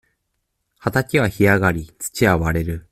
[0.79, 2.87] 畑は干上がり、土は割れる。